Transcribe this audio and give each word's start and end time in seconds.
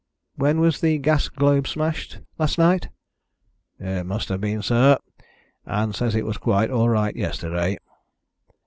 "When 0.33 0.59
was 0.59 0.81
the 0.81 0.97
gas 0.97 1.29
globe 1.29 1.67
smashed? 1.67 2.21
Last 2.39 2.57
night?" 2.57 2.89
"It 3.77 4.03
must 4.07 4.29
have 4.29 4.41
been, 4.41 4.63
sir. 4.63 4.97
Ann 5.67 5.93
says 5.93 6.15
it 6.15 6.25
was 6.25 6.37
quite 6.37 6.71
all 6.71 6.89
right 6.89 7.15
yesterday." 7.15 7.77